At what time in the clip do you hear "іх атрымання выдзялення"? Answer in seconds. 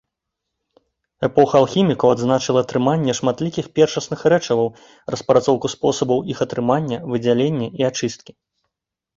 6.37-7.67